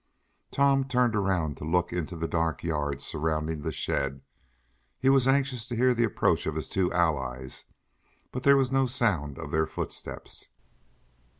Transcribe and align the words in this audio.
Tom 0.49 0.83
turned 0.85 1.15
around 1.15 1.57
to 1.57 1.63
look 1.63 1.93
into 1.93 2.15
the 2.15 2.27
dark 2.27 2.63
yard 2.63 3.03
surrounding 3.03 3.61
the 3.61 3.71
shed. 3.71 4.21
He 4.97 5.09
was 5.09 5.27
anxious 5.27 5.67
to 5.67 5.75
hear 5.75 5.93
the 5.93 6.05
approach 6.05 6.47
of 6.47 6.55
his 6.55 6.67
two 6.67 6.91
allies, 6.91 7.65
but 8.31 8.41
there 8.41 8.57
was 8.57 8.71
no 8.71 8.87
sound 8.87 9.37
of 9.37 9.51
their 9.51 9.67
footsteps. 9.67 10.47